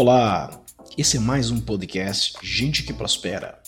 [0.00, 0.62] Olá,
[0.96, 3.58] esse é mais um podcast Gente que Prospera.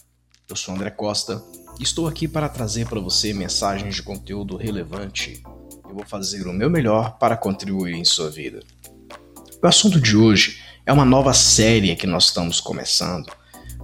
[0.48, 1.43] Eu sou André Costa
[1.77, 5.43] e estou aqui para trazer para você mensagens de conteúdo relevante.
[5.88, 8.61] Eu vou fazer o meu melhor para contribuir em sua vida.
[9.61, 13.28] O assunto de hoje é uma nova série que nós estamos começando.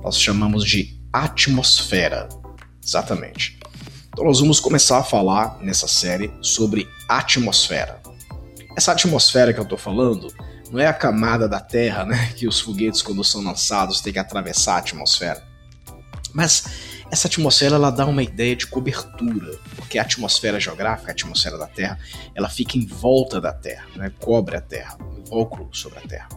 [0.00, 2.28] Nós chamamos de Atmosfera.
[2.80, 3.58] Exatamente.
[4.06, 8.00] Então nós vamos começar a falar nessa série sobre atmosfera.
[8.76, 10.32] Essa atmosfera que eu estou falando
[10.70, 14.18] não é a camada da Terra, né, que os foguetes quando são lançados têm que
[14.18, 15.42] atravessar a atmosfera.
[16.32, 16.64] Mas
[17.10, 21.66] essa atmosfera ela dá uma ideia de cobertura, porque a atmosfera geográfica, a atmosfera da
[21.66, 21.98] Terra,
[22.34, 26.28] ela fica em volta da Terra, né, cobre a Terra, invólucro sobre a Terra.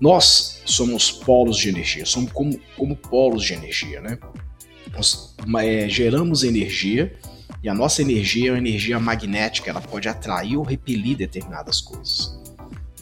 [0.00, 4.18] Nós somos polos de energia, somos como, como polos de energia, né?
[4.92, 7.16] Nós é, geramos energia
[7.62, 12.41] e a nossa energia é uma energia magnética, ela pode atrair ou repelir determinadas coisas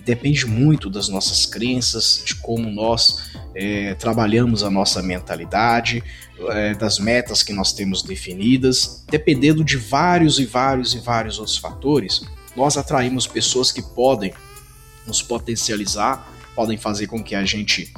[0.04, 6.02] depende muito das nossas crenças, de como nós é, trabalhamos a nossa mentalidade,
[6.50, 9.04] é, das metas que nós temos definidas.
[9.08, 12.22] Dependendo de vários e vários e vários outros fatores,
[12.56, 14.32] nós atraímos pessoas que podem
[15.06, 17.92] nos potencializar, podem fazer com que a gente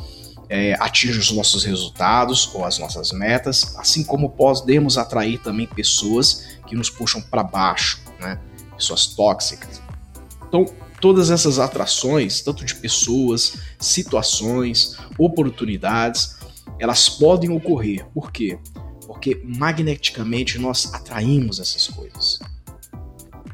[0.49, 6.59] é, atinja os nossos resultados ou as nossas metas, assim como podemos atrair também pessoas
[6.67, 8.39] que nos puxam para baixo, né?
[8.77, 9.81] pessoas tóxicas.
[10.47, 10.67] Então,
[11.03, 16.37] todas essas atrações, tanto de pessoas, situações, oportunidades,
[16.79, 18.07] elas podem ocorrer.
[18.15, 18.57] Por quê?
[19.05, 22.39] Porque magneticamente nós atraímos essas coisas.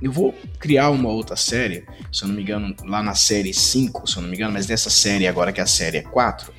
[0.00, 4.06] Eu vou criar uma outra série, se eu não me engano, lá na série 5,
[4.06, 6.52] se eu não me engano, mas nessa série agora que é a série 4,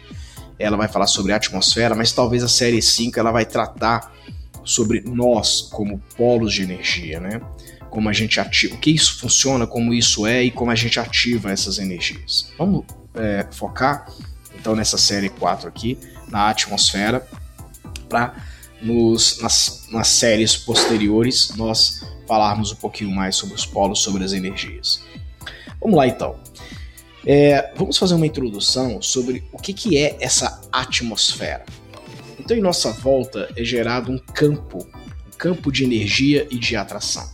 [0.58, 4.12] ela vai falar sobre a atmosfera, mas talvez a série 5 ela vai tratar
[4.66, 7.40] sobre nós como polos de energia, né?
[7.90, 11.00] Como a gente ativa, o que isso funciona, como isso é e como a gente
[11.00, 12.52] ativa essas energias.
[12.58, 12.86] Vamos
[13.16, 14.08] é, focar
[14.60, 15.98] então nessa série 4 aqui,
[16.28, 17.26] na atmosfera,
[18.08, 18.36] para
[18.82, 25.04] nas, nas séries posteriores nós falarmos um pouquinho mais sobre os polos, sobre as energias.
[25.82, 26.40] Vamos lá então.
[27.26, 31.66] É, vamos fazer uma introdução sobre o que, que é essa atmosfera.
[32.40, 34.88] Então, em nossa volta é gerado um campo,
[35.28, 37.30] um campo de energia e de atração.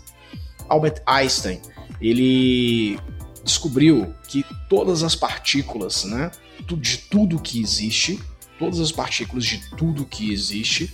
[0.69, 1.61] Albert Einstein,
[2.01, 2.99] ele
[3.43, 6.31] descobriu que todas as partículas, né,
[6.77, 8.19] de tudo que existe,
[8.57, 10.91] todas as partículas de tudo que existe,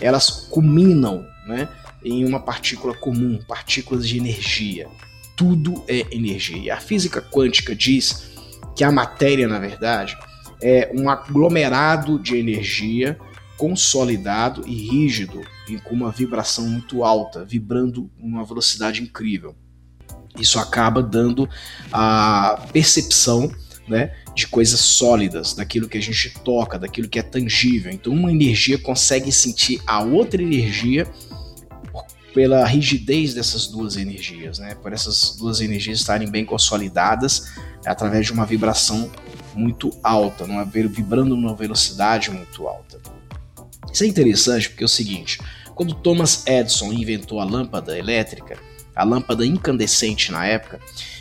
[0.00, 1.68] elas culminam, né,
[2.04, 4.88] em uma partícula comum, partículas de energia.
[5.36, 6.56] Tudo é energia.
[6.56, 8.30] E a física quântica diz
[8.74, 10.16] que a matéria, na verdade,
[10.60, 13.18] é um aglomerado de energia
[13.62, 19.54] consolidado e rígido e com uma vibração muito alta, vibrando uma velocidade incrível.
[20.36, 21.48] Isso acaba dando
[21.92, 23.52] a percepção
[23.86, 27.92] né, de coisas sólidas, daquilo que a gente toca, daquilo que é tangível.
[27.92, 31.08] Então, uma energia consegue sentir a outra energia
[32.34, 34.74] pela rigidez dessas duas energias, né?
[34.74, 37.52] por essas duas energias estarem bem consolidadas
[37.86, 39.08] através de uma vibração
[39.54, 43.21] muito alta, numa, vibrando numa velocidade muito alta.
[43.92, 45.38] Isso é interessante porque é o seguinte:
[45.74, 48.58] quando Thomas Edison inventou a lâmpada elétrica,
[48.94, 50.80] a lâmpada incandescente na época,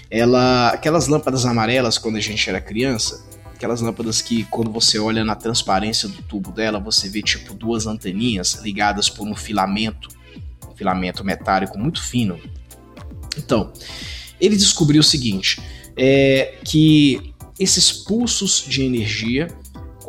[0.10, 5.24] ela, aquelas lâmpadas amarelas quando a gente era criança, aquelas lâmpadas que quando você olha
[5.24, 10.10] na transparência do tubo dela, você vê tipo duas anteninhas ligadas por um filamento,
[10.70, 12.40] um filamento metálico muito fino.
[13.38, 13.72] Então,
[14.40, 15.62] ele descobriu o seguinte,
[15.96, 19.48] é que esses pulsos de energia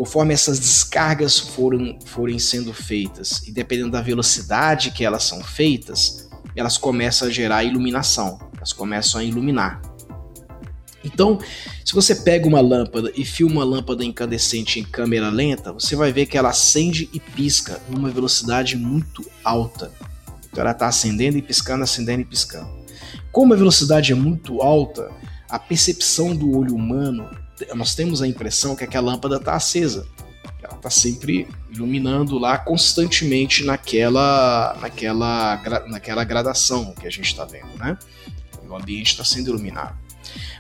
[0.03, 6.29] conforme essas descargas foram, forem sendo feitas e dependendo da velocidade que elas são feitas,
[6.57, 9.81] elas começam a gerar iluminação, elas começam a iluminar.
[11.05, 11.39] Então,
[11.85, 16.13] se você pega uma lâmpada e filma uma lâmpada incandescente em câmera lenta, você vai
[16.13, 19.93] ver que ela acende e pisca numa velocidade muito alta.
[20.51, 22.69] Então ela está acendendo e piscando, acendendo e piscando.
[23.31, 25.13] Como a velocidade é muito alta,
[25.49, 27.41] a percepção do olho humano
[27.75, 30.07] nós temos a impressão que aquela lâmpada está acesa.
[30.63, 37.77] Ela está sempre iluminando lá constantemente naquela, naquela, naquela gradação que a gente está vendo,
[37.79, 37.99] né?
[38.69, 39.97] O ambiente está sendo iluminado.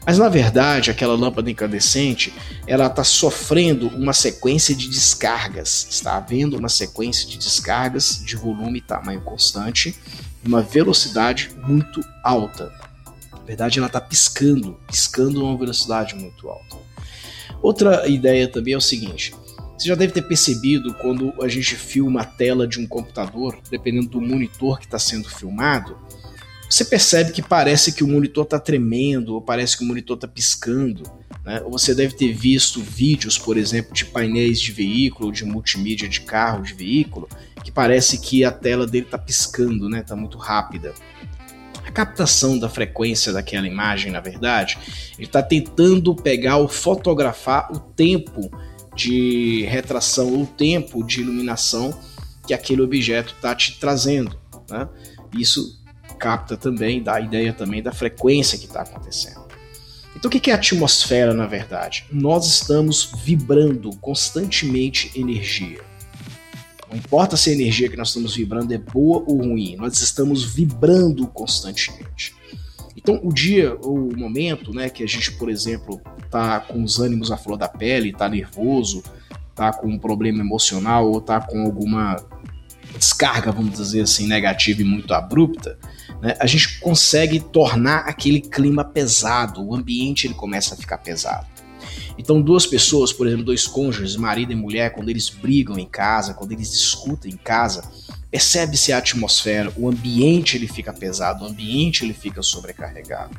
[0.04, 2.32] Mas na verdade, aquela lâmpada incandescente,
[2.66, 5.86] ela está sofrendo uma sequência de descargas.
[5.88, 9.96] Está havendo uma sequência de descargas de volume e tamanho constante,
[10.44, 12.72] uma velocidade muito alta.
[13.42, 16.76] Na verdade, ela está piscando, piscando a uma velocidade muito alta.
[17.60, 19.34] Outra ideia também é o seguinte:
[19.76, 24.08] você já deve ter percebido quando a gente filma a tela de um computador, dependendo
[24.08, 25.98] do monitor que está sendo filmado,
[26.70, 30.26] você percebe que parece que o monitor está tremendo, ou parece que o monitor está
[30.26, 31.02] piscando.
[31.44, 31.60] Né?
[31.64, 36.20] Ou você deve ter visto vídeos, por exemplo, de painéis de veículo, de multimídia de
[36.20, 37.28] carro, de veículo,
[37.62, 40.00] que parece que a tela dele está piscando, né?
[40.00, 40.94] Está muito rápida.
[41.92, 44.78] Captação da frequência daquela imagem, na verdade,
[45.18, 48.50] ele está tentando pegar ou fotografar o tempo
[48.94, 51.98] de retração, o tempo de iluminação
[52.46, 54.38] que aquele objeto está te trazendo.
[54.70, 54.88] Né?
[55.36, 55.80] Isso
[56.18, 59.42] capta também, dá a ideia também da frequência que está acontecendo.
[60.14, 62.04] Então, o que é a atmosfera, na verdade?
[62.12, 65.80] Nós estamos vibrando constantemente energia.
[66.92, 70.44] Não importa se a energia que nós estamos vibrando é boa ou ruim, nós estamos
[70.44, 72.34] vibrando constantemente.
[72.94, 75.98] Então, o dia, o momento, né, que a gente, por exemplo,
[76.30, 79.02] tá com os ânimos à flor da pele, tá nervoso,
[79.54, 82.16] tá com um problema emocional ou tá com alguma
[82.98, 85.78] descarga, vamos dizer assim, negativa e muito abrupta,
[86.20, 91.46] né, a gente consegue tornar aquele clima pesado, o ambiente ele começa a ficar pesado.
[92.18, 96.34] Então, duas pessoas, por exemplo, dois cônjuges, marido e mulher, quando eles brigam em casa,
[96.34, 97.90] quando eles discutem em casa,
[98.30, 103.36] percebe-se a atmosfera, o ambiente ele fica pesado, o ambiente ele fica sobrecarregado.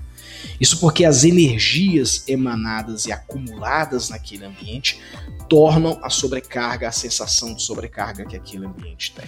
[0.60, 5.00] Isso porque as energias emanadas e acumuladas naquele ambiente
[5.50, 9.26] tornam a sobrecarga, a sensação de sobrecarga que aquele ambiente tem.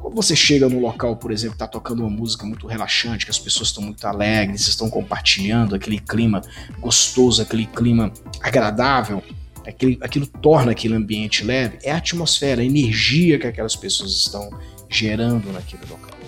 [0.00, 3.38] Quando você chega no local, por exemplo, está tocando uma música muito relaxante, que as
[3.38, 6.40] pessoas estão muito alegres, estão compartilhando aquele clima
[6.78, 9.22] gostoso, aquele clima agradável,
[9.66, 14.50] aquele, aquilo torna aquele ambiente leve, é a atmosfera, a energia que aquelas pessoas estão
[14.88, 16.18] gerando naquele local.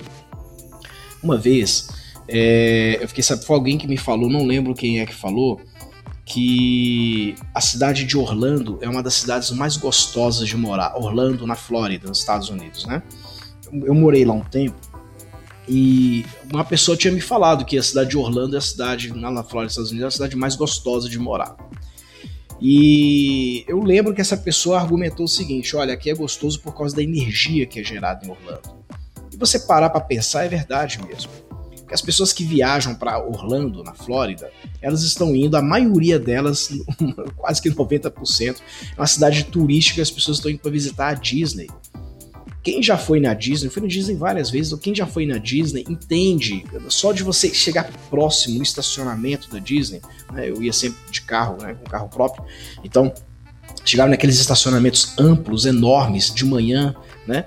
[1.23, 1.89] Uma vez,
[2.29, 5.61] é, eu fiquei sabendo, foi alguém que me falou, não lembro quem é que falou,
[6.25, 10.97] que a cidade de Orlando é uma das cidades mais gostosas de morar.
[10.97, 13.03] Orlando, na Flórida, nos Estados Unidos, né?
[13.73, 14.77] Eu morei lá um tempo
[15.69, 19.43] e uma pessoa tinha me falado que a cidade de Orlando é a cidade, na
[19.45, 21.57] Flórida, Estados Unidos, é a cidade mais gostosa de morar.
[22.61, 26.95] E eu lembro que essa pessoa argumentou o seguinte: olha, aqui é gostoso por causa
[26.95, 28.77] da energia que é gerada em Orlando.
[29.33, 31.31] E você parar para pensar, é verdade mesmo.
[31.49, 36.71] Porque as pessoas que viajam para Orlando, na Flórida, elas estão indo, a maioria delas,
[37.37, 38.57] quase que 90%,
[38.97, 41.69] é uma cidade turística, as pessoas estão indo para visitar a Disney.
[42.63, 45.85] Quem já foi na Disney, foi na Disney várias vezes, quem já foi na Disney
[45.89, 50.01] entende, só de você chegar próximo no estacionamento da Disney,
[50.33, 52.45] né, eu ia sempre de carro, né, com carro próprio,
[52.85, 53.13] então
[53.85, 56.95] chegava naqueles estacionamentos amplos, enormes, de manhã,
[57.27, 57.47] né,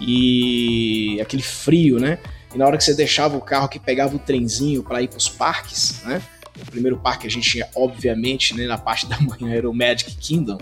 [0.00, 2.18] e aquele frio, né,
[2.52, 5.18] e na hora que você deixava o carro que pegava o trenzinho para ir para
[5.18, 6.20] os parques, né,
[6.60, 9.74] o primeiro parque que a gente tinha, obviamente, né, na parte da manhã era o
[9.74, 10.58] Magic Kingdom,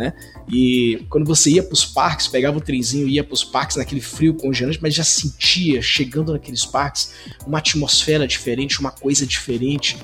[0.00, 0.14] né?
[0.50, 3.76] E quando você ia para os parques, pegava o trenzinho e ia para os parques
[3.76, 7.12] naquele frio congelante, mas já sentia, chegando naqueles parques,
[7.46, 9.98] uma atmosfera diferente, uma coisa diferente,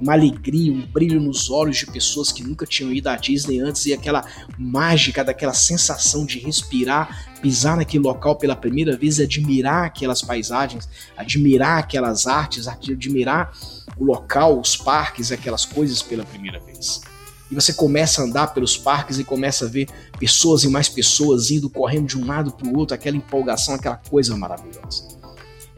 [0.00, 3.84] uma alegria, um brilho nos olhos de pessoas que nunca tinham ido à Disney antes
[3.84, 4.24] e aquela
[4.58, 10.88] mágica daquela sensação de respirar, pisar naquele local pela primeira vez e admirar aquelas paisagens,
[11.14, 13.52] admirar aquelas artes, admirar
[13.98, 17.11] o local, os parques, aquelas coisas pela primeira vez
[17.52, 19.86] e você começa a andar pelos parques e começa a ver
[20.18, 23.96] pessoas e mais pessoas indo correndo de um lado para o outro, aquela empolgação, aquela
[23.96, 25.06] coisa maravilhosa.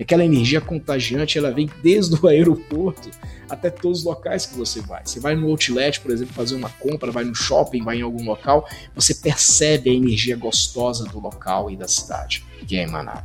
[0.01, 3.11] Aquela energia contagiante, ela vem desde o aeroporto
[3.51, 5.03] até todos os locais que você vai.
[5.05, 8.25] Você vai no outlet, por exemplo, fazer uma compra, vai no shopping, vai em algum
[8.25, 13.25] local, você percebe a energia gostosa do local e da cidade que é emanada.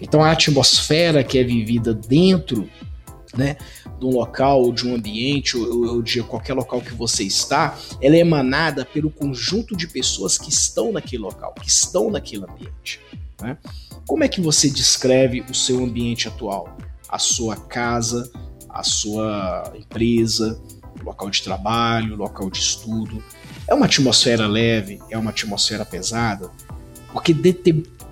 [0.00, 2.68] Então a atmosfera que é vivida dentro
[3.36, 3.56] né,
[3.98, 7.78] de um local, ou de um ambiente, ou, ou, de qualquer local que você está,
[8.00, 13.00] ela é emanada pelo conjunto de pessoas que estão naquele local, que estão naquele ambiente.
[13.40, 13.56] Né?
[14.06, 16.76] Como é que você descreve o seu ambiente atual?
[17.08, 18.30] A sua casa,
[18.68, 20.60] a sua empresa,
[21.00, 23.22] o local de trabalho, o local de estudo.
[23.68, 25.00] É uma atmosfera leve?
[25.10, 26.50] É uma atmosfera pesada?
[27.12, 27.52] Porque de,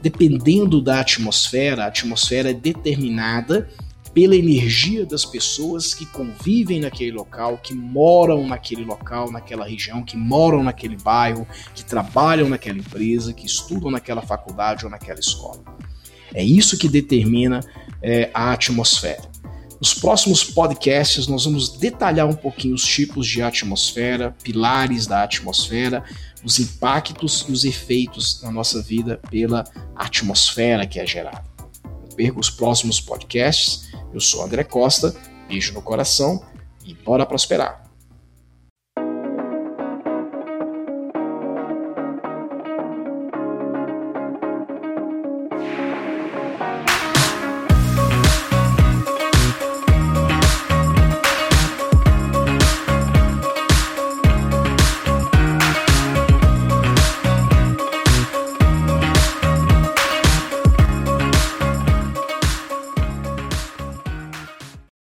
[0.03, 3.69] dependendo da atmosfera, a atmosfera é determinada
[4.15, 10.17] pela energia das pessoas que convivem naquele local, que moram naquele local, naquela região, que
[10.17, 15.61] moram naquele bairro, que trabalham naquela empresa, que estudam naquela faculdade ou naquela escola.
[16.33, 17.61] É isso que determina
[18.01, 19.35] é, a atmosfera.
[19.81, 26.05] Nos próximos podcasts, nós vamos detalhar um pouquinho os tipos de atmosfera, pilares da atmosfera,
[26.45, 29.65] os impactos e os efeitos na nossa vida pela
[29.97, 31.45] atmosfera que é gerada.
[32.17, 33.84] Perca os próximos podcasts
[34.15, 35.15] eu sou André Costa,
[35.49, 36.43] beijo no coração
[36.85, 37.84] e bora prosperar!